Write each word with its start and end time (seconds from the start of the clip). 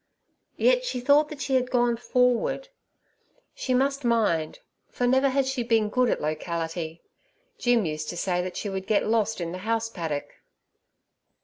Yet 0.57 0.83
she 0.83 0.99
thought 0.99 1.29
that 1.29 1.43
she 1.43 1.53
had 1.53 1.69
gone 1.69 1.95
forward; 1.95 2.69
she 3.53 3.75
must 3.75 4.03
mind, 4.03 4.57
for 4.89 5.05
never 5.05 5.29
had 5.29 5.45
she 5.45 5.61
been 5.61 5.89
good 5.89 6.09
at 6.09 6.19
locality. 6.19 7.03
Jim 7.59 7.85
used 7.85 8.09
to 8.09 8.17
say 8.17 8.41
that 8.41 8.57
she 8.57 8.67
would 8.67 8.87
get 8.87 9.05
lost 9.05 9.39
in 9.39 9.51
the 9.51 9.59
house 9.59 9.89
paddock. 9.91 10.37